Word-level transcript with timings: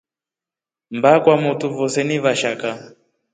Mba 0.97 1.11
kwamotu 1.23 1.65
voose 1.75 2.01
ni 2.07 2.17
vashaka. 2.23 2.69